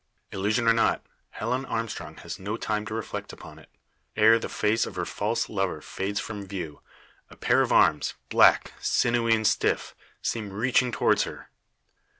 [0.31, 3.69] Illusion or not, Helen Armstrong has no time to reflect upon it.
[4.15, 6.81] Ere the face of her false lover fades from view;
[7.29, 11.51] a pair of arms, black, sinewy, and stiff, seem reaching towards her!